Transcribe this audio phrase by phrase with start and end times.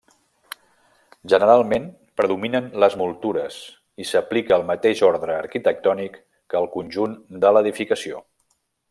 [1.33, 1.85] Generalment
[2.21, 3.59] predominen les moltures
[4.05, 6.19] i s'aplica el mateix ordre arquitectònic
[6.55, 8.25] que al conjunt de l'edificació.